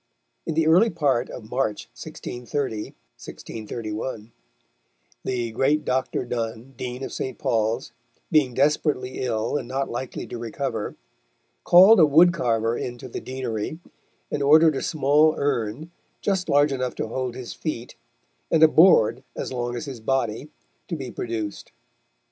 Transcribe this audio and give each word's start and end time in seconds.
In 0.47 0.55
the 0.55 0.65
early 0.65 0.89
part 0.89 1.29
of 1.29 1.51
March 1.51 1.87
1630 1.93 2.95
(1631), 3.19 4.31
the 5.23 5.51
great 5.51 5.85
Dr. 5.85 6.25
Donne, 6.25 6.73
Dean 6.75 7.03
of 7.03 7.13
St. 7.13 7.37
Paul's, 7.37 7.91
being 8.31 8.55
desperately 8.55 9.19
ill, 9.19 9.57
and 9.57 9.67
not 9.67 9.91
likely 9.91 10.25
to 10.25 10.39
recover, 10.39 10.95
called 11.63 11.99
a 11.99 12.07
wood 12.07 12.33
carver 12.33 12.75
in 12.75 12.97
to 12.97 13.07
the 13.07 13.21
Deanery, 13.21 13.77
and 14.31 14.41
ordered 14.41 14.75
a 14.75 14.81
small 14.81 15.35
urn, 15.37 15.91
just 16.19 16.49
large 16.49 16.71
enough 16.71 16.95
to 16.95 17.07
hold 17.07 17.35
his 17.35 17.53
feet, 17.53 17.95
and 18.49 18.63
a 18.63 18.67
board 18.67 19.21
as 19.35 19.53
long 19.53 19.75
as 19.75 19.85
his 19.85 19.99
body, 20.01 20.49
to 20.87 20.95
be 20.95 21.11
produced. 21.11 21.71